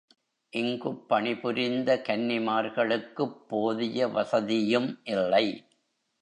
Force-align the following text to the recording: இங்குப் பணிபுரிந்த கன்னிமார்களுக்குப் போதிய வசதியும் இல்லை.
இங்குப் 0.53 1.09
பணிபுரிந்த 1.09 2.01
கன்னிமார்களுக்குப் 2.07 3.37
போதிய 3.47 4.07
வசதியும் 4.07 5.01
இல்லை. 5.05 5.45